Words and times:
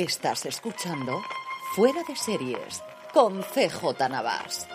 Estás 0.00 0.46
escuchando 0.46 1.20
Fuera 1.76 2.02
de 2.08 2.16
Series 2.16 2.82
con 3.12 3.42
CJ 3.42 4.08
Navas. 4.08 4.66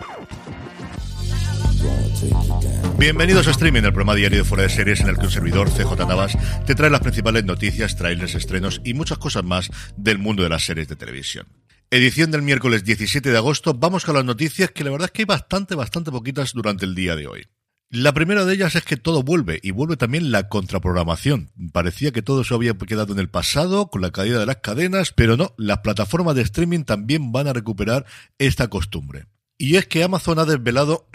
Bienvenidos 2.96 3.48
a 3.48 3.50
Streaming, 3.50 3.82
el 3.82 3.92
programa 3.92 4.14
diario 4.14 4.38
de 4.38 4.44
Fuera 4.44 4.62
de 4.62 4.68
Series 4.68 5.00
en 5.00 5.08
el 5.08 5.16
que 5.16 5.24
un 5.24 5.32
servidor, 5.32 5.68
CJ 5.68 6.06
Navas, 6.06 6.38
te 6.64 6.76
trae 6.76 6.90
las 6.90 7.00
principales 7.00 7.44
noticias, 7.44 7.96
trailers, 7.96 8.36
estrenos 8.36 8.80
y 8.84 8.94
muchas 8.94 9.18
cosas 9.18 9.42
más 9.42 9.68
del 9.96 10.18
mundo 10.18 10.44
de 10.44 10.48
las 10.48 10.64
series 10.64 10.86
de 10.86 10.94
televisión. 10.94 11.48
Edición 11.90 12.30
del 12.30 12.42
miércoles 12.42 12.84
17 12.84 13.28
de 13.28 13.36
agosto, 13.36 13.74
vamos 13.74 14.04
con 14.04 14.14
las 14.14 14.24
noticias 14.24 14.70
que 14.70 14.84
la 14.84 14.92
verdad 14.92 15.06
es 15.06 15.10
que 15.10 15.22
hay 15.22 15.26
bastante, 15.26 15.74
bastante 15.74 16.12
poquitas 16.12 16.52
durante 16.52 16.84
el 16.84 16.94
día 16.94 17.16
de 17.16 17.26
hoy. 17.26 17.48
La 17.98 18.12
primera 18.12 18.44
de 18.44 18.52
ellas 18.52 18.74
es 18.74 18.84
que 18.84 18.98
todo 18.98 19.22
vuelve 19.22 19.58
y 19.62 19.70
vuelve 19.70 19.96
también 19.96 20.30
la 20.30 20.50
contraprogramación. 20.50 21.50
Parecía 21.72 22.12
que 22.12 22.20
todo 22.20 22.44
se 22.44 22.52
había 22.52 22.74
quedado 22.74 23.14
en 23.14 23.18
el 23.18 23.30
pasado 23.30 23.88
con 23.88 24.02
la 24.02 24.10
caída 24.10 24.38
de 24.38 24.44
las 24.44 24.58
cadenas, 24.58 25.14
pero 25.16 25.38
no, 25.38 25.54
las 25.56 25.78
plataformas 25.78 26.34
de 26.34 26.42
streaming 26.42 26.84
también 26.84 27.32
van 27.32 27.48
a 27.48 27.54
recuperar 27.54 28.04
esta 28.36 28.68
costumbre. 28.68 29.28
Y 29.56 29.76
es 29.76 29.86
que 29.86 30.02
Amazon 30.04 30.38
ha 30.38 30.44
desvelado 30.44 31.08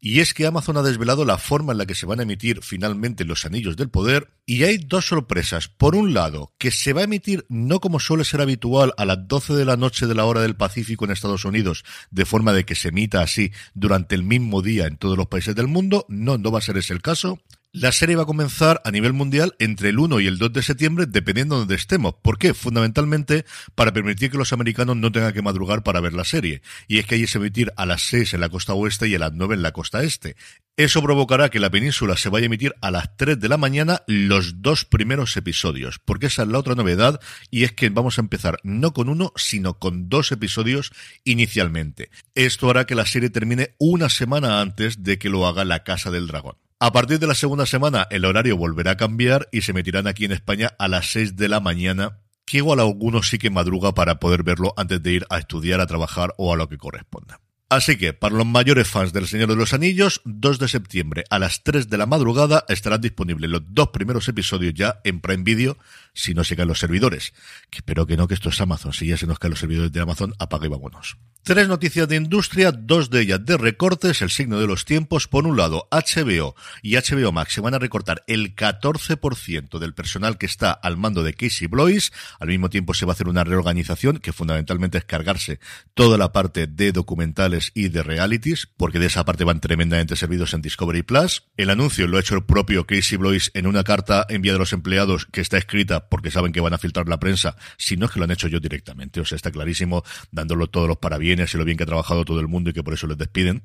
Y 0.00 0.20
es 0.20 0.32
que 0.32 0.46
Amazon 0.46 0.76
ha 0.76 0.82
desvelado 0.82 1.24
la 1.24 1.38
forma 1.38 1.72
en 1.72 1.78
la 1.78 1.86
que 1.86 1.96
se 1.96 2.06
van 2.06 2.20
a 2.20 2.22
emitir 2.22 2.60
finalmente 2.62 3.24
los 3.24 3.44
Anillos 3.44 3.76
del 3.76 3.90
Poder 3.90 4.30
y 4.46 4.62
hay 4.62 4.78
dos 4.78 5.06
sorpresas. 5.06 5.66
Por 5.66 5.96
un 5.96 6.14
lado, 6.14 6.54
que 6.56 6.70
se 6.70 6.92
va 6.92 7.00
a 7.00 7.04
emitir 7.04 7.44
no 7.48 7.80
como 7.80 7.98
suele 7.98 8.24
ser 8.24 8.40
habitual 8.40 8.94
a 8.96 9.04
las 9.04 9.26
12 9.26 9.54
de 9.54 9.64
la 9.64 9.76
noche 9.76 10.06
de 10.06 10.14
la 10.14 10.24
hora 10.24 10.40
del 10.40 10.54
Pacífico 10.54 11.04
en 11.04 11.10
Estados 11.10 11.44
Unidos, 11.44 11.84
de 12.12 12.24
forma 12.24 12.52
de 12.52 12.64
que 12.64 12.76
se 12.76 12.88
emita 12.88 13.22
así 13.22 13.50
durante 13.74 14.14
el 14.14 14.22
mismo 14.22 14.62
día 14.62 14.86
en 14.86 14.98
todos 14.98 15.16
los 15.16 15.26
países 15.26 15.56
del 15.56 15.66
mundo. 15.66 16.06
No, 16.08 16.38
no 16.38 16.52
va 16.52 16.58
a 16.60 16.62
ser 16.62 16.76
ese 16.76 16.92
el 16.92 17.02
caso. 17.02 17.40
La 17.74 17.92
serie 17.92 18.16
va 18.16 18.22
a 18.22 18.26
comenzar 18.26 18.80
a 18.86 18.90
nivel 18.90 19.12
mundial 19.12 19.54
entre 19.58 19.90
el 19.90 19.98
1 19.98 20.20
y 20.20 20.26
el 20.26 20.38
2 20.38 20.54
de 20.54 20.62
septiembre, 20.62 21.04
dependiendo 21.06 21.54
de 21.54 21.58
donde 21.60 21.74
estemos. 21.74 22.14
¿Por 22.14 22.38
qué? 22.38 22.54
Fundamentalmente 22.54 23.44
para 23.74 23.92
permitir 23.92 24.30
que 24.30 24.38
los 24.38 24.54
americanos 24.54 24.96
no 24.96 25.12
tengan 25.12 25.34
que 25.34 25.42
madrugar 25.42 25.82
para 25.82 26.00
ver 26.00 26.14
la 26.14 26.24
serie. 26.24 26.62
Y 26.86 26.98
es 26.98 27.06
que 27.06 27.16
allí 27.16 27.26
se 27.26 27.36
emitir 27.36 27.70
a 27.76 27.84
las 27.84 28.00
6 28.04 28.32
en 28.32 28.40
la 28.40 28.48
costa 28.48 28.72
oeste 28.72 29.06
y 29.06 29.14
a 29.16 29.18
las 29.18 29.34
9 29.34 29.54
en 29.54 29.60
la 29.60 29.72
costa 29.72 30.02
este. 30.02 30.34
Eso 30.78 31.02
provocará 31.02 31.50
que 31.50 31.60
la 31.60 31.68
península 31.68 32.16
se 32.16 32.30
vaya 32.30 32.44
a 32.44 32.46
emitir 32.46 32.74
a 32.80 32.90
las 32.90 33.14
3 33.18 33.38
de 33.38 33.48
la 33.50 33.58
mañana 33.58 34.02
los 34.06 34.62
dos 34.62 34.86
primeros 34.86 35.36
episodios, 35.36 35.98
porque 36.02 36.28
esa 36.28 36.44
es 36.44 36.48
la 36.48 36.60
otra 36.60 36.74
novedad 36.74 37.20
y 37.50 37.64
es 37.64 37.72
que 37.72 37.90
vamos 37.90 38.16
a 38.16 38.22
empezar 38.22 38.60
no 38.62 38.94
con 38.94 39.10
uno, 39.10 39.34
sino 39.36 39.78
con 39.78 40.08
dos 40.08 40.32
episodios 40.32 40.90
inicialmente. 41.22 42.08
Esto 42.34 42.70
hará 42.70 42.86
que 42.86 42.94
la 42.94 43.04
serie 43.04 43.28
termine 43.28 43.74
una 43.78 44.08
semana 44.08 44.62
antes 44.62 45.02
de 45.02 45.18
que 45.18 45.28
lo 45.28 45.46
haga 45.46 45.66
la 45.66 45.84
Casa 45.84 46.10
del 46.10 46.28
Dragón. 46.28 46.56
A 46.80 46.92
partir 46.92 47.18
de 47.18 47.26
la 47.26 47.34
segunda 47.34 47.66
semana 47.66 48.06
el 48.08 48.24
horario 48.24 48.56
volverá 48.56 48.92
a 48.92 48.96
cambiar 48.96 49.48
y 49.50 49.62
se 49.62 49.72
emitirán 49.72 50.06
aquí 50.06 50.26
en 50.26 50.30
España 50.30 50.76
a 50.78 50.86
las 50.86 51.10
6 51.10 51.34
de 51.34 51.48
la 51.48 51.58
mañana, 51.58 52.20
que 52.46 52.58
igual 52.58 52.78
a 52.78 52.82
algunos 52.82 53.28
sí 53.28 53.38
que 53.38 53.50
madruga 53.50 53.94
para 53.94 54.20
poder 54.20 54.44
verlo 54.44 54.74
antes 54.76 55.02
de 55.02 55.10
ir 55.10 55.26
a 55.28 55.38
estudiar, 55.38 55.80
a 55.80 55.88
trabajar 55.88 56.34
o 56.38 56.54
a 56.54 56.56
lo 56.56 56.68
que 56.68 56.78
corresponda. 56.78 57.40
Así 57.68 57.98
que, 57.98 58.12
para 58.12 58.36
los 58.36 58.46
mayores 58.46 58.88
fans 58.88 59.12
del 59.12 59.26
Señor 59.26 59.48
de 59.48 59.56
los 59.56 59.74
Anillos, 59.74 60.22
2 60.24 60.60
de 60.60 60.68
septiembre 60.68 61.24
a 61.30 61.40
las 61.40 61.64
3 61.64 61.90
de 61.90 61.98
la 61.98 62.06
madrugada 62.06 62.64
estarán 62.68 63.00
disponibles 63.00 63.50
los 63.50 63.62
dos 63.74 63.88
primeros 63.88 64.28
episodios 64.28 64.72
ya 64.72 65.00
en 65.02 65.20
Prime 65.20 65.42
Video, 65.42 65.76
si 66.12 66.34
no 66.34 66.44
se 66.44 66.56
caen 66.56 66.68
los 66.68 66.78
servidores. 66.78 67.32
Que 67.70 67.78
espero 67.78 68.06
que 68.06 68.16
no, 68.16 68.28
que 68.28 68.34
esto 68.34 68.48
es 68.48 68.60
Amazon. 68.60 68.92
Si 68.92 69.06
ya 69.06 69.16
se 69.16 69.26
nos 69.26 69.38
caen 69.38 69.50
los 69.50 69.60
servidores 69.60 69.92
de 69.92 70.00
Amazon, 70.00 70.34
apaga 70.38 70.66
y 70.66 70.68
vámonos. 70.68 71.16
Tres 71.42 71.66
noticias 71.66 72.06
de 72.06 72.16
industria, 72.16 72.72
dos 72.72 73.08
de 73.08 73.22
ellas 73.22 73.42
de 73.42 73.56
recortes, 73.56 74.20
el 74.20 74.28
signo 74.28 74.60
de 74.60 74.66
los 74.66 74.84
tiempos. 74.84 75.28
Por 75.28 75.46
un 75.46 75.56
lado, 75.56 75.88
HBO 75.90 76.54
y 76.82 76.96
HBO 76.96 77.32
Max 77.32 77.54
se 77.54 77.62
van 77.62 77.72
a 77.72 77.78
recortar 77.78 78.22
el 78.26 78.54
14% 78.54 79.78
del 79.78 79.94
personal 79.94 80.36
que 80.36 80.44
está 80.44 80.72
al 80.72 80.98
mando 80.98 81.22
de 81.22 81.32
Casey 81.32 81.66
Blois. 81.66 82.12
Al 82.38 82.48
mismo 82.48 82.68
tiempo 82.68 82.92
se 82.92 83.06
va 83.06 83.12
a 83.12 83.14
hacer 83.14 83.28
una 83.28 83.44
reorganización 83.44 84.18
que 84.18 84.34
fundamentalmente 84.34 84.98
es 84.98 85.04
cargarse 85.04 85.58
toda 85.94 86.18
la 86.18 86.32
parte 86.32 86.66
de 86.66 86.92
documentales 86.92 87.72
y 87.74 87.88
de 87.88 88.02
realities, 88.02 88.68
porque 88.76 88.98
de 88.98 89.06
esa 89.06 89.24
parte 89.24 89.44
van 89.44 89.60
tremendamente 89.60 90.16
servidos 90.16 90.52
en 90.52 90.60
Discovery 90.60 91.02
Plus. 91.02 91.44
El 91.56 91.70
anuncio 91.70 92.06
lo 92.08 92.18
ha 92.18 92.20
hecho 92.20 92.34
el 92.34 92.44
propio 92.44 92.86
Casey 92.86 93.16
Blois 93.16 93.50
en 93.54 93.66
una 93.66 93.84
carta 93.84 94.26
enviada 94.28 94.56
a 94.56 94.60
los 94.60 94.74
empleados 94.74 95.24
que 95.24 95.40
está 95.40 95.56
escrita 95.56 96.07
porque 96.08 96.30
saben 96.30 96.52
que 96.52 96.60
van 96.60 96.74
a 96.74 96.78
filtrar 96.78 97.08
la 97.08 97.18
prensa, 97.18 97.56
si 97.76 97.96
no 97.96 98.06
es 98.06 98.12
que 98.12 98.18
lo 98.18 98.24
han 98.24 98.30
hecho 98.30 98.48
yo 98.48 98.60
directamente. 98.60 99.20
O 99.20 99.24
sea, 99.24 99.36
está 99.36 99.50
clarísimo, 99.50 100.04
dándolo 100.30 100.68
todos 100.68 100.88
los 100.88 100.98
parabienes 100.98 101.54
y 101.54 101.58
lo 101.58 101.64
bien 101.64 101.76
que 101.76 101.84
ha 101.84 101.86
trabajado 101.86 102.24
todo 102.24 102.40
el 102.40 102.48
mundo 102.48 102.70
y 102.70 102.72
que 102.72 102.82
por 102.82 102.94
eso 102.94 103.06
les 103.06 103.18
despiden. 103.18 103.62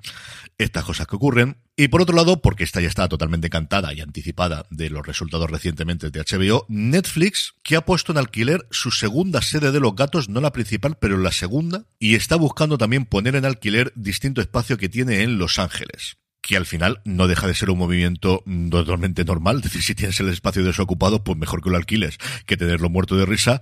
Estas 0.58 0.84
cosas 0.84 1.08
que 1.08 1.16
ocurren. 1.16 1.58
Y 1.76 1.88
por 1.88 2.02
otro 2.02 2.16
lado, 2.16 2.42
porque 2.42 2.64
esta 2.64 2.82
ya 2.82 2.88
está 2.88 3.10
totalmente 3.10 3.50
cantada 3.50 3.94
y 3.94 4.02
anticipada 4.02 4.66
de 4.70 4.92
los 4.92 5.06
resultados 5.06 5.50
recientemente 5.50 6.12
de 6.12 6.20
HBO, 6.20 6.66
Netflix, 6.70 7.56
que 7.64 7.76
ha 7.76 7.82
puesto 7.82 8.12
en 8.12 8.20
alquiler 8.20 8.68
su 8.70 8.92
segunda 8.92 9.42
sede 9.42 9.72
de 9.72 9.80
los 9.80 9.96
gatos, 9.96 10.30
no 10.30 10.40
la 10.40 10.52
principal, 10.52 10.98
pero 11.00 11.18
la 11.18 11.32
segunda, 11.32 11.86
y 11.98 12.14
está 12.14 12.36
buscando 12.36 12.78
también 12.78 13.06
poner 13.06 13.36
en 13.36 13.46
alquiler 13.46 13.92
distinto 13.96 14.40
espacio 14.40 14.78
que 14.78 14.90
tiene 14.90 15.24
en 15.24 15.40
Los 15.40 15.58
Ángeles 15.58 16.18
que 16.44 16.58
al 16.58 16.66
final 16.66 17.02
no 17.06 17.28
deja 17.28 17.48
de 17.48 17.56
ser 17.56 17.70
un 17.70 17.80
movimiento 17.80 18.44
totalmente 18.70 19.24
normal. 19.24 19.58
Es 19.58 19.64
decir, 19.64 19.82
si 19.82 19.96
tienes 19.96 20.20
el 20.20 20.28
espacio 20.28 20.64
desocupado, 20.64 21.24
pues 21.24 21.38
mejor 21.38 21.64
que 21.64 21.70
lo 21.70 21.78
alquiles 21.78 22.18
que 22.46 22.58
tenerlo 22.58 22.90
muerto 22.90 23.16
de 23.16 23.26
risa. 23.26 23.62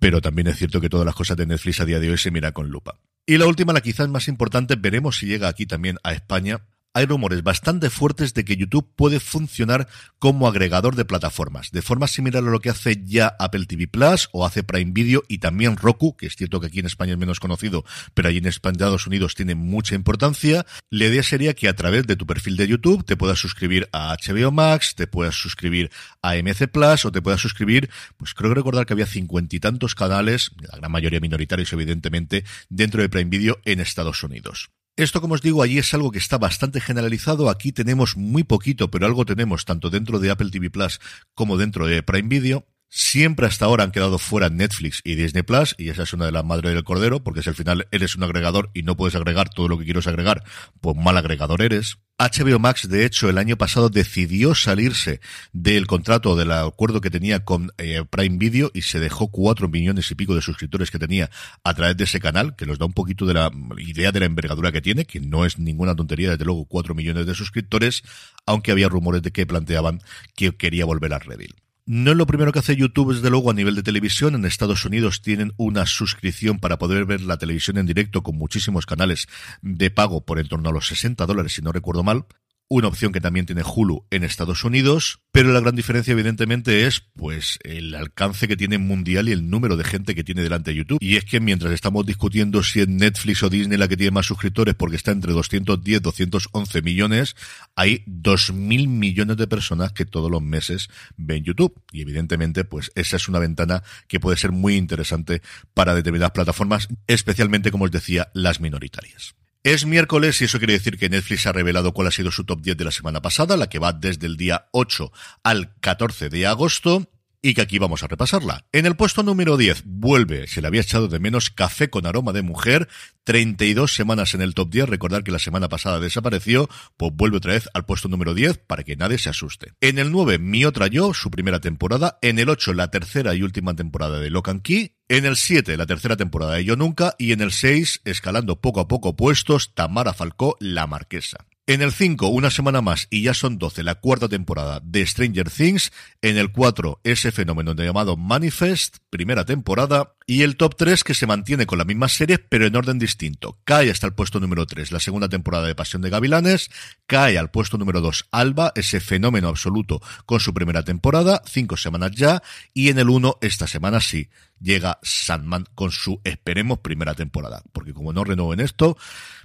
Pero 0.00 0.20
también 0.20 0.48
es 0.48 0.58
cierto 0.58 0.80
que 0.80 0.88
todas 0.88 1.06
las 1.06 1.14
cosas 1.14 1.36
de 1.36 1.46
Netflix 1.46 1.80
a 1.80 1.84
día 1.84 2.00
de 2.00 2.10
hoy 2.10 2.18
se 2.18 2.32
mira 2.32 2.50
con 2.50 2.68
lupa. 2.68 2.98
Y 3.24 3.38
la 3.38 3.46
última, 3.46 3.72
la 3.72 3.80
quizás 3.80 4.08
más 4.08 4.26
importante, 4.26 4.74
veremos 4.74 5.16
si 5.16 5.26
llega 5.26 5.46
aquí 5.46 5.64
también 5.64 5.96
a 6.02 6.12
España, 6.12 6.66
hay 6.94 7.06
rumores 7.06 7.42
bastante 7.42 7.90
fuertes 7.90 8.34
de 8.34 8.44
que 8.44 8.56
YouTube 8.56 8.88
puede 8.94 9.20
funcionar 9.20 9.88
como 10.18 10.46
agregador 10.46 10.94
de 10.94 11.04
plataformas, 11.04 11.70
de 11.70 11.82
forma 11.82 12.06
similar 12.06 12.44
a 12.44 12.50
lo 12.50 12.60
que 12.60 12.70
hace 12.70 13.02
ya 13.04 13.34
Apple 13.38 13.66
TV 13.66 13.88
Plus 13.88 14.28
o 14.32 14.44
hace 14.44 14.62
Prime 14.62 14.92
Video 14.92 15.22
y 15.28 15.38
también 15.38 15.76
Roku, 15.76 16.16
que 16.16 16.26
es 16.26 16.36
cierto 16.36 16.60
que 16.60 16.66
aquí 16.66 16.80
en 16.80 16.86
España 16.86 17.12
es 17.12 17.18
menos 17.18 17.40
conocido, 17.40 17.84
pero 18.14 18.28
allí 18.28 18.38
en 18.38 18.46
Estados 18.46 19.06
Unidos 19.06 19.34
tiene 19.34 19.54
mucha 19.54 19.94
importancia. 19.94 20.66
La 20.90 21.06
idea 21.06 21.22
sería 21.22 21.54
que 21.54 21.68
a 21.68 21.74
través 21.74 22.06
de 22.06 22.16
tu 22.16 22.26
perfil 22.26 22.56
de 22.56 22.68
YouTube 22.68 23.04
te 23.04 23.16
puedas 23.16 23.38
suscribir 23.38 23.88
a 23.92 24.14
HBO 24.16 24.50
Max, 24.50 24.94
te 24.94 25.06
puedas 25.06 25.34
suscribir 25.34 25.90
a 26.20 26.34
MC 26.34 26.68
Plus 26.68 27.04
o 27.04 27.12
te 27.12 27.22
puedas 27.22 27.40
suscribir, 27.40 27.90
pues 28.16 28.34
creo 28.34 28.50
que 28.50 28.56
recordar 28.56 28.86
que 28.86 28.92
había 28.92 29.06
cincuenta 29.06 29.56
y 29.56 29.60
tantos 29.60 29.94
canales, 29.94 30.52
la 30.60 30.78
gran 30.78 30.92
mayoría 30.92 31.20
minoritarios 31.20 31.72
evidentemente, 31.72 32.44
dentro 32.68 33.02
de 33.02 33.08
Prime 33.08 33.30
Video 33.30 33.58
en 33.64 33.80
Estados 33.80 34.22
Unidos. 34.22 34.70
Esto, 34.96 35.22
como 35.22 35.34
os 35.34 35.40
digo, 35.40 35.62
allí 35.62 35.78
es 35.78 35.94
algo 35.94 36.10
que 36.10 36.18
está 36.18 36.36
bastante 36.36 36.78
generalizado. 36.78 37.48
Aquí 37.48 37.72
tenemos 37.72 38.16
muy 38.18 38.44
poquito, 38.44 38.90
pero 38.90 39.06
algo 39.06 39.24
tenemos 39.24 39.64
tanto 39.64 39.88
dentro 39.88 40.18
de 40.18 40.30
Apple 40.30 40.50
TV 40.50 40.70
Plus 40.70 41.00
como 41.34 41.56
dentro 41.56 41.86
de 41.86 42.02
Prime 42.02 42.28
Video. 42.28 42.66
Siempre 42.90 43.46
hasta 43.46 43.64
ahora 43.64 43.84
han 43.84 43.90
quedado 43.90 44.18
fuera 44.18 44.50
Netflix 44.50 45.00
y 45.02 45.14
Disney 45.14 45.44
Plus, 45.44 45.74
y 45.78 45.88
esa 45.88 46.02
es 46.02 46.12
una 46.12 46.26
de 46.26 46.32
las 46.32 46.44
madres 46.44 46.74
del 46.74 46.84
cordero, 46.84 47.24
porque 47.24 47.42
si 47.42 47.48
al 47.48 47.54
final 47.54 47.88
eres 47.90 48.16
un 48.16 48.22
agregador 48.22 48.70
y 48.74 48.82
no 48.82 48.94
puedes 48.94 49.14
agregar 49.14 49.48
todo 49.48 49.66
lo 49.66 49.78
que 49.78 49.86
quieres 49.86 50.06
agregar, 50.06 50.44
pues 50.82 50.94
mal 50.94 51.16
agregador 51.16 51.62
eres. 51.62 51.96
HBO 52.22 52.60
Max, 52.60 52.88
de 52.88 53.04
hecho, 53.04 53.28
el 53.28 53.36
año 53.36 53.56
pasado 53.56 53.88
decidió 53.88 54.54
salirse 54.54 55.20
del 55.52 55.88
contrato 55.88 56.36
del 56.36 56.52
acuerdo 56.52 57.00
que 57.00 57.10
tenía 57.10 57.44
con 57.44 57.72
eh, 57.78 58.04
Prime 58.08 58.38
Video 58.38 58.70
y 58.72 58.82
se 58.82 59.00
dejó 59.00 59.32
cuatro 59.32 59.68
millones 59.68 60.08
y 60.08 60.14
pico 60.14 60.32
de 60.36 60.40
suscriptores 60.40 60.92
que 60.92 61.00
tenía 61.00 61.30
a 61.64 61.74
través 61.74 61.96
de 61.96 62.04
ese 62.04 62.20
canal, 62.20 62.54
que 62.54 62.64
nos 62.64 62.78
da 62.78 62.86
un 62.86 62.92
poquito 62.92 63.26
de 63.26 63.34
la 63.34 63.50
idea 63.76 64.12
de 64.12 64.20
la 64.20 64.26
envergadura 64.26 64.70
que 64.70 64.80
tiene, 64.80 65.04
que 65.04 65.18
no 65.18 65.44
es 65.44 65.58
ninguna 65.58 65.96
tontería, 65.96 66.30
desde 66.30 66.44
luego 66.44 66.64
cuatro 66.66 66.94
millones 66.94 67.26
de 67.26 67.34
suscriptores, 67.34 68.04
aunque 68.46 68.70
había 68.70 68.88
rumores 68.88 69.22
de 69.22 69.32
que 69.32 69.44
planteaban 69.44 70.00
que 70.36 70.56
quería 70.56 70.84
volver 70.84 71.14
a 71.14 71.18
Redil. 71.18 71.61
No 71.84 72.12
es 72.12 72.16
lo 72.16 72.26
primero 72.26 72.52
que 72.52 72.60
hace 72.60 72.76
YouTube, 72.76 73.12
desde 73.12 73.28
luego, 73.28 73.50
a 73.50 73.54
nivel 73.54 73.74
de 73.74 73.82
televisión. 73.82 74.36
En 74.36 74.44
Estados 74.44 74.84
Unidos 74.84 75.20
tienen 75.20 75.52
una 75.56 75.84
suscripción 75.84 76.60
para 76.60 76.78
poder 76.78 77.06
ver 77.06 77.22
la 77.22 77.38
televisión 77.38 77.76
en 77.76 77.86
directo 77.86 78.22
con 78.22 78.38
muchísimos 78.38 78.86
canales 78.86 79.26
de 79.62 79.90
pago 79.90 80.24
por 80.24 80.38
en 80.38 80.46
torno 80.46 80.68
a 80.68 80.72
los 80.72 80.86
60 80.86 81.26
dólares, 81.26 81.54
si 81.54 81.62
no 81.62 81.72
recuerdo 81.72 82.04
mal 82.04 82.26
una 82.72 82.88
opción 82.88 83.12
que 83.12 83.20
también 83.20 83.44
tiene 83.44 83.62
Hulu 83.62 84.06
en 84.10 84.24
Estados 84.24 84.64
Unidos, 84.64 85.20
pero 85.30 85.52
la 85.52 85.60
gran 85.60 85.76
diferencia 85.76 86.12
evidentemente 86.12 86.86
es 86.86 87.00
pues 87.14 87.58
el 87.64 87.94
alcance 87.94 88.48
que 88.48 88.56
tiene 88.56 88.78
mundial 88.78 89.28
y 89.28 89.32
el 89.32 89.50
número 89.50 89.76
de 89.76 89.84
gente 89.84 90.14
que 90.14 90.24
tiene 90.24 90.42
delante 90.42 90.70
de 90.70 90.78
YouTube. 90.78 90.98
Y 90.98 91.16
es 91.16 91.26
que 91.26 91.38
mientras 91.38 91.70
estamos 91.74 92.06
discutiendo 92.06 92.62
si 92.62 92.80
es 92.80 92.88
Netflix 92.88 93.42
o 93.42 93.50
Disney 93.50 93.76
la 93.76 93.88
que 93.88 93.98
tiene 93.98 94.12
más 94.12 94.24
suscriptores 94.24 94.74
porque 94.74 94.96
está 94.96 95.10
entre 95.10 95.34
210 95.34 96.00
211 96.00 96.80
millones, 96.80 97.36
hay 97.76 98.04
2.000 98.06 98.88
millones 98.88 99.36
de 99.36 99.46
personas 99.46 99.92
que 99.92 100.06
todos 100.06 100.30
los 100.30 100.40
meses 100.40 100.88
ven 101.18 101.44
YouTube. 101.44 101.78
Y 101.92 102.00
evidentemente 102.00 102.64
pues 102.64 102.90
esa 102.94 103.16
es 103.16 103.28
una 103.28 103.38
ventana 103.38 103.82
que 104.08 104.18
puede 104.18 104.38
ser 104.38 104.52
muy 104.52 104.76
interesante 104.76 105.42
para 105.74 105.94
determinadas 105.94 106.32
plataformas, 106.32 106.88
especialmente 107.06 107.70
como 107.70 107.84
os 107.84 107.90
decía, 107.90 108.30
las 108.32 108.60
minoritarias. 108.60 109.34
Es 109.64 109.86
miércoles 109.86 110.40
y 110.40 110.46
eso 110.46 110.58
quiere 110.58 110.72
decir 110.72 110.98
que 110.98 111.08
Netflix 111.08 111.46
ha 111.46 111.52
revelado 111.52 111.92
cuál 111.92 112.08
ha 112.08 112.10
sido 112.10 112.32
su 112.32 112.42
top 112.42 112.62
10 112.62 112.76
de 112.76 112.84
la 112.84 112.90
semana 112.90 113.22
pasada, 113.22 113.56
la 113.56 113.68
que 113.68 113.78
va 113.78 113.92
desde 113.92 114.26
el 114.26 114.36
día 114.36 114.66
8 114.72 115.12
al 115.44 115.72
14 115.80 116.30
de 116.30 116.48
agosto 116.48 117.06
y 117.42 117.54
que 117.54 117.60
aquí 117.60 117.78
vamos 117.78 118.04
a 118.04 118.06
repasarla. 118.06 118.64
En 118.72 118.86
el 118.86 118.94
puesto 118.94 119.24
número 119.24 119.56
10 119.56 119.82
vuelve, 119.84 120.46
se 120.46 120.62
le 120.62 120.68
había 120.68 120.80
echado 120.80 121.08
de 121.08 121.18
menos 121.18 121.50
Café 121.50 121.90
con 121.90 122.06
aroma 122.06 122.32
de 122.32 122.42
mujer, 122.42 122.88
32 123.24 123.92
semanas 123.92 124.34
en 124.34 124.42
el 124.42 124.54
top 124.54 124.70
10, 124.70 124.88
recordar 124.88 125.24
que 125.24 125.32
la 125.32 125.40
semana 125.40 125.68
pasada 125.68 125.98
desapareció, 125.98 126.68
pues 126.96 127.12
vuelve 127.14 127.38
otra 127.38 127.54
vez 127.54 127.68
al 127.74 127.84
puesto 127.84 128.08
número 128.08 128.32
10 128.32 128.58
para 128.58 128.84
que 128.84 128.96
nadie 128.96 129.18
se 129.18 129.30
asuste. 129.30 129.72
En 129.80 129.98
el 129.98 130.12
9, 130.12 130.38
Mi 130.38 130.64
otra 130.64 130.86
yo, 130.86 131.12
su 131.12 131.30
primera 131.30 131.60
temporada, 131.60 132.18
en 132.22 132.38
el 132.38 132.48
8, 132.48 132.74
la 132.74 132.90
tercera 132.90 133.34
y 133.34 133.42
última 133.42 133.74
temporada 133.74 134.20
de 134.20 134.30
Locan 134.30 134.60
Key, 134.60 134.96
en 135.08 135.26
el 135.26 135.36
7, 135.36 135.76
la 135.76 135.86
tercera 135.86 136.16
temporada 136.16 136.54
de 136.54 136.64
Yo 136.64 136.76
Nunca, 136.76 137.14
y 137.18 137.32
en 137.32 137.40
el 137.40 137.50
6, 137.50 138.02
escalando 138.04 138.60
poco 138.60 138.80
a 138.80 138.88
poco 138.88 139.16
puestos, 139.16 139.74
Tamara 139.74 140.14
Falcó, 140.14 140.56
La 140.60 140.86
Marquesa. 140.86 141.46
En 141.64 141.80
el 141.80 141.92
5, 141.92 142.26
una 142.26 142.50
semana 142.50 142.80
más, 142.80 143.06
y 143.08 143.22
ya 143.22 143.34
son 143.34 143.56
12, 143.56 143.84
la 143.84 143.94
cuarta 143.94 144.28
temporada 144.28 144.80
de 144.82 145.06
Stranger 145.06 145.48
Things. 145.48 145.92
En 146.20 146.36
el 146.36 146.50
4, 146.50 147.02
ese 147.04 147.30
fenómeno 147.30 147.72
llamado 147.74 148.16
Manifest, 148.16 148.96
primera 149.10 149.44
temporada. 149.44 150.16
Y 150.26 150.42
el 150.42 150.56
top 150.56 150.74
3 150.76 151.04
que 151.04 151.14
se 151.14 151.28
mantiene 151.28 151.66
con 151.66 151.78
la 151.78 151.84
misma 151.84 152.08
serie, 152.08 152.38
pero 152.38 152.66
en 152.66 152.74
orden 152.74 152.98
distinto. 152.98 153.60
Cae 153.62 153.92
hasta 153.92 154.08
el 154.08 154.12
puesto 154.12 154.40
número 154.40 154.66
3, 154.66 154.90
la 154.90 154.98
segunda 154.98 155.28
temporada 155.28 155.68
de 155.68 155.76
Pasión 155.76 156.02
de 156.02 156.10
Gavilanes. 156.10 156.68
Cae 157.06 157.38
al 157.38 157.52
puesto 157.52 157.78
número 157.78 158.00
2, 158.00 158.26
Alba, 158.32 158.72
ese 158.74 158.98
fenómeno 158.98 159.46
absoluto 159.46 160.02
con 160.26 160.40
su 160.40 160.52
primera 160.52 160.82
temporada, 160.82 161.42
cinco 161.46 161.76
semanas 161.76 162.10
ya. 162.10 162.42
Y 162.74 162.88
en 162.88 162.98
el 162.98 163.08
1, 163.08 163.38
esta 163.40 163.68
semana 163.68 164.00
sí, 164.00 164.30
llega 164.62 164.98
Sandman 165.02 165.66
con 165.74 165.90
su, 165.90 166.20
esperemos, 166.24 166.78
primera 166.78 167.14
temporada. 167.14 167.62
Porque 167.72 167.92
como 167.92 168.12
no 168.12 168.24
renueven 168.24 168.60
esto, 168.60 168.96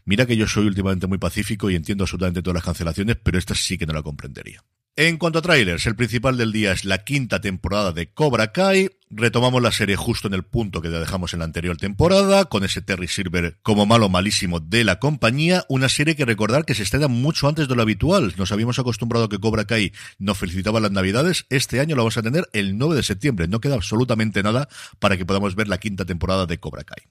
Mira 0.07 0.25
que 0.25 0.37
yo 0.37 0.47
soy 0.47 0.67
últimamente 0.67 1.05
muy 1.05 1.17
pacífico 1.17 1.69
y 1.69 1.75
entiendo 1.75 2.05
absolutamente 2.05 2.41
todas 2.41 2.55
las 2.55 2.63
cancelaciones, 2.63 3.17
pero 3.21 3.37
esta 3.37 3.53
sí 3.53 3.77
que 3.77 3.85
no 3.85 3.91
la 3.91 4.01
comprendería. 4.01 4.63
En 4.99 5.17
cuanto 5.17 5.37
a 5.37 5.41
trailers, 5.43 5.85
el 5.85 5.95
principal 5.95 6.37
del 6.37 6.51
día 6.51 6.71
es 6.71 6.83
la 6.83 7.03
quinta 7.03 7.39
temporada 7.39 7.91
de 7.91 8.11
Cobra 8.11 8.51
Kai. 8.51 8.89
Retomamos 9.11 9.61
la 9.61 9.71
serie 9.71 9.95
justo 9.95 10.27
en 10.27 10.33
el 10.33 10.41
punto 10.41 10.81
que 10.81 10.89
dejamos 10.89 11.33
en 11.33 11.39
la 11.39 11.45
anterior 11.45 11.77
temporada, 11.77 12.45
con 12.45 12.63
ese 12.63 12.81
Terry 12.81 13.07
Silver 13.07 13.59
como 13.61 13.85
malo 13.85 14.09
malísimo 14.09 14.59
de 14.59 14.83
la 14.83 14.97
compañía. 14.97 15.65
Una 15.69 15.87
serie 15.87 16.15
que 16.15 16.25
recordar 16.25 16.65
que 16.65 16.73
se 16.73 16.81
estrena 16.81 17.07
mucho 17.07 17.47
antes 17.47 17.67
de 17.67 17.75
lo 17.75 17.83
habitual. 17.83 18.33
Nos 18.37 18.51
habíamos 18.51 18.79
acostumbrado 18.79 19.25
a 19.25 19.29
que 19.29 19.37
Cobra 19.37 19.65
Kai 19.65 19.93
nos 20.17 20.39
felicitaba 20.39 20.79
las 20.79 20.89
navidades. 20.89 21.45
Este 21.51 21.79
año 21.79 21.95
lo 21.95 22.01
vamos 22.01 22.17
a 22.17 22.23
tener 22.23 22.49
el 22.53 22.79
9 22.79 22.95
de 22.95 23.03
septiembre. 23.03 23.47
No 23.47 23.59
queda 23.59 23.75
absolutamente 23.75 24.41
nada 24.41 24.67
para 24.97 25.15
que 25.15 25.27
podamos 25.27 25.53
ver 25.53 25.67
la 25.67 25.77
quinta 25.77 26.05
temporada 26.05 26.47
de 26.47 26.59
Cobra 26.59 26.83
Kai. 26.83 27.03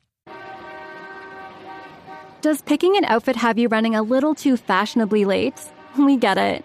Does 2.42 2.62
picking 2.62 2.96
an 2.96 3.04
outfit 3.04 3.36
have 3.36 3.60
you 3.62 3.68
running 3.68 3.94
a 3.94 4.02
little 4.02 4.34
too 4.34 4.56
fashionably 4.56 5.24
late? 5.24 5.54
We 5.96 6.16
get 6.16 6.36
it. 6.36 6.64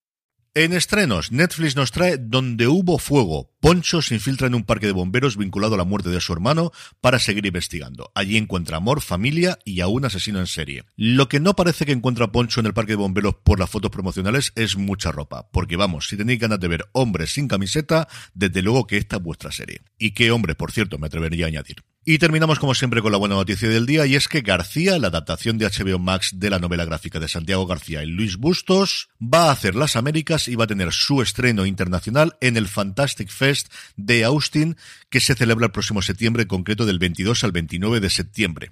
En 0.53 0.73
estrenos, 0.73 1.31
Netflix 1.31 1.77
nos 1.77 1.93
trae 1.93 2.17
Donde 2.17 2.67
hubo 2.67 2.99
fuego. 2.99 3.49
Poncho 3.61 4.01
se 4.01 4.15
infiltra 4.15 4.47
en 4.47 4.55
un 4.55 4.65
parque 4.65 4.85
de 4.85 4.91
bomberos 4.91 5.37
vinculado 5.37 5.75
a 5.75 5.77
la 5.77 5.85
muerte 5.85 6.09
de 6.09 6.19
su 6.19 6.33
hermano 6.33 6.73
para 6.99 7.19
seguir 7.19 7.45
investigando. 7.45 8.11
Allí 8.15 8.35
encuentra 8.35 8.75
amor, 8.75 8.99
familia 8.99 9.57
y 9.63 9.79
a 9.79 9.87
un 9.87 10.03
asesino 10.03 10.39
en 10.39 10.47
serie. 10.47 10.83
Lo 10.97 11.29
que 11.29 11.39
no 11.39 11.55
parece 11.55 11.85
que 11.85 11.93
encuentra 11.93 12.33
Poncho 12.33 12.59
en 12.59 12.65
el 12.65 12.73
parque 12.73 12.91
de 12.91 12.97
bomberos 12.97 13.35
por 13.45 13.59
las 13.59 13.69
fotos 13.69 13.91
promocionales 13.91 14.51
es 14.55 14.75
mucha 14.75 15.13
ropa. 15.13 15.49
Porque 15.53 15.77
vamos, 15.77 16.09
si 16.09 16.17
tenéis 16.17 16.41
ganas 16.41 16.59
de 16.59 16.67
ver 16.67 16.85
hombres 16.91 17.31
sin 17.31 17.47
camiseta, 17.47 18.09
desde 18.33 18.61
luego 18.61 18.87
que 18.87 18.97
esta 18.97 19.15
es 19.15 19.23
vuestra 19.23 19.53
serie. 19.53 19.83
Y 19.97 20.11
qué 20.11 20.31
hombre, 20.31 20.55
por 20.55 20.73
cierto, 20.73 20.97
me 20.97 21.07
atrevería 21.07 21.45
a 21.45 21.47
añadir. 21.47 21.77
Y 22.03 22.17
terminamos 22.17 22.57
como 22.57 22.73
siempre 22.73 22.99
con 23.03 23.11
la 23.11 23.19
buena 23.19 23.35
noticia 23.35 23.69
del 23.69 23.85
día 23.85 24.07
y 24.07 24.15
es 24.15 24.27
que 24.27 24.41
García, 24.41 24.97
la 24.97 25.09
adaptación 25.09 25.59
de 25.59 25.67
HBO 25.67 25.99
Max 25.99 26.31
de 26.33 26.49
la 26.49 26.57
novela 26.57 26.83
gráfica 26.83 27.19
de 27.19 27.27
Santiago 27.27 27.67
García 27.67 28.01
y 28.01 28.07
Luis 28.07 28.37
Bustos, 28.37 29.09
va 29.21 29.49
a 29.49 29.51
hacer 29.51 29.75
las 29.75 29.95
Américas 29.95 30.47
y 30.47 30.55
va 30.55 30.63
a 30.63 30.67
tener 30.67 30.91
su 30.93 31.21
estreno 31.21 31.63
internacional 31.67 32.37
en 32.41 32.57
el 32.57 32.67
Fantastic 32.67 33.29
Fest 33.29 33.71
de 33.97 34.23
Austin 34.23 34.77
que 35.11 35.19
se 35.19 35.35
celebra 35.35 35.67
el 35.67 35.71
próximo 35.71 36.01
septiembre, 36.01 36.41
en 36.41 36.47
concreto 36.47 36.87
del 36.87 36.97
22 36.97 37.43
al 37.43 37.51
29 37.51 37.99
de 37.99 38.09
septiembre. 38.09 38.71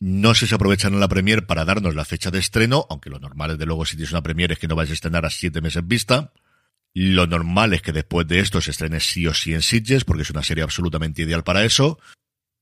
No 0.00 0.34
sé 0.34 0.48
si 0.48 0.54
aprovecharán 0.56 0.98
la 0.98 1.06
premier 1.06 1.46
para 1.46 1.64
darnos 1.64 1.94
la 1.94 2.04
fecha 2.04 2.32
de 2.32 2.40
estreno, 2.40 2.88
aunque 2.90 3.08
lo 3.08 3.20
normal 3.20 3.52
es 3.52 3.58
de 3.58 3.66
luego 3.66 3.86
si 3.86 3.94
tienes 3.94 4.10
una 4.10 4.24
premier 4.24 4.50
es 4.50 4.58
que 4.58 4.66
no 4.66 4.74
vais 4.74 4.90
a 4.90 4.94
estrenar 4.94 5.24
a 5.24 5.30
siete 5.30 5.60
meses 5.60 5.86
vista. 5.86 6.32
Lo 6.92 7.28
normal 7.28 7.72
es 7.72 7.82
que 7.82 7.92
después 7.92 8.26
de 8.26 8.40
esto 8.40 8.60
se 8.60 8.72
estrene 8.72 8.98
sí 8.98 9.28
o 9.28 9.34
sí 9.34 9.54
en 9.54 9.62
Sitges, 9.62 10.04
porque 10.04 10.22
es 10.22 10.30
una 10.30 10.42
serie 10.42 10.64
absolutamente 10.64 11.22
ideal 11.22 11.44
para 11.44 11.64
eso. 11.64 12.00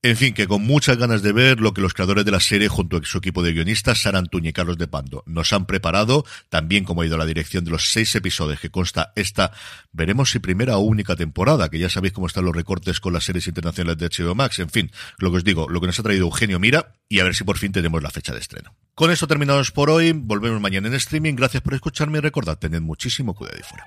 En 0.04 0.16
fin, 0.16 0.34
que 0.34 0.48
con 0.48 0.62
muchas 0.62 0.96
ganas 0.96 1.22
de 1.22 1.32
ver 1.32 1.60
lo 1.60 1.72
que 1.72 1.80
los 1.80 1.94
creadores 1.94 2.24
de 2.24 2.32
la 2.32 2.40
serie 2.40 2.66
junto 2.66 2.96
a 2.96 3.04
su 3.04 3.18
equipo 3.18 3.40
de 3.40 3.52
guionistas, 3.52 4.02
Sara 4.02 4.18
Antuña 4.18 4.50
y 4.50 4.52
Carlos 4.52 4.76
de 4.76 4.88
Pando, 4.88 5.22
nos 5.26 5.52
han 5.52 5.64
preparado, 5.64 6.24
también 6.48 6.82
como 6.82 7.02
ha 7.02 7.06
ido 7.06 7.16
la 7.16 7.24
dirección 7.24 7.64
de 7.64 7.70
los 7.70 7.92
seis 7.92 8.12
episodios 8.16 8.58
que 8.58 8.68
consta 8.68 9.12
esta, 9.14 9.52
veremos 9.92 10.32
si 10.32 10.40
primera 10.40 10.76
o 10.76 10.80
única 10.80 11.14
temporada, 11.14 11.68
que 11.68 11.78
ya 11.78 11.88
sabéis 11.88 12.14
cómo 12.14 12.26
están 12.26 12.44
los 12.44 12.56
recortes 12.56 12.98
con 12.98 13.12
las 13.12 13.22
series 13.22 13.46
internacionales 13.46 13.96
de 13.96 14.08
HBO 14.24 14.34
Max, 14.34 14.58
en 14.58 14.70
fin, 14.70 14.90
lo 15.18 15.30
que 15.30 15.36
os 15.36 15.44
digo, 15.44 15.68
lo 15.68 15.80
que 15.80 15.86
nos 15.86 16.00
ha 16.00 16.02
traído 16.02 16.26
Eugenio 16.26 16.58
Mira, 16.58 16.94
y 17.08 17.20
a 17.20 17.24
ver 17.24 17.36
si 17.36 17.44
por 17.44 17.58
fin 17.58 17.70
tenemos 17.70 18.02
la 18.02 18.10
fecha 18.10 18.32
de 18.32 18.40
estreno. 18.40 18.74
Con 18.96 19.12
esto 19.12 19.28
terminamos 19.28 19.70
por 19.70 19.88
hoy, 19.88 20.10
volvemos 20.10 20.60
mañana 20.60 20.88
en 20.88 20.94
streaming, 20.94 21.36
gracias 21.36 21.62
por 21.62 21.74
escucharme 21.74 22.18
y 22.18 22.22
recordad, 22.22 22.58
tened 22.58 22.80
muchísimo 22.80 23.34
cuidado 23.34 23.60
y 23.60 23.62
fuera. 23.62 23.86